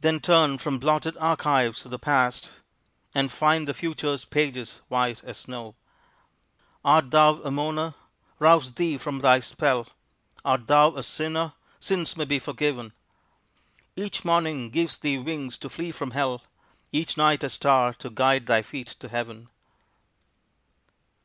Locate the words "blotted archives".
0.80-1.84